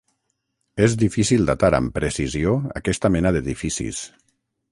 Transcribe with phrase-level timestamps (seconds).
[0.85, 4.01] És difícil datar amb precisió aquesta mena d'edificis.